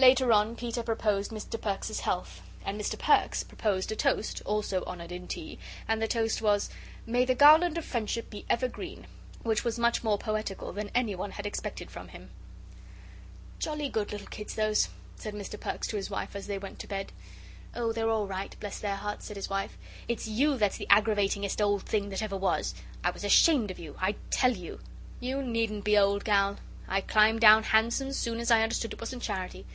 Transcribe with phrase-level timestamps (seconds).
[0.00, 1.60] Later on Peter proposed Mr.
[1.60, 2.40] Perks's health.
[2.64, 2.96] And Mr.
[2.96, 6.70] Perks proposed a toast, also honoured in tea, and the toast was,
[7.04, 9.08] "May the garland of friendship be ever green,"
[9.42, 12.30] which was much more poetical than anyone had expected from him.
[13.58, 15.58] "Jolly good little kids, those," said Mr.
[15.58, 17.10] Perks to his wife as they went to bed.
[17.74, 19.76] "Oh, they're all right, bless their hearts," said his wife;
[20.06, 22.72] "it's you that's the aggravatingest old thing that ever was.
[23.02, 24.78] I was ashamed of you I tell you"
[25.18, 26.58] "You didn't need to be, old gal.
[26.86, 29.66] I climbed down handsome soon as I understood it wasn't charity.